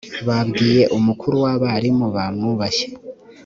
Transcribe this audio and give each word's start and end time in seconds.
babwiye 0.27 0.83
umukuru 0.97 1.35
w’abarimu 1.43 2.05
bamwubashye. 2.15 2.87